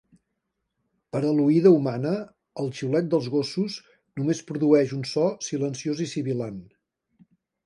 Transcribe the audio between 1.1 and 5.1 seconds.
Per a l'oïda humana, el xiulet dels gossos només produeix un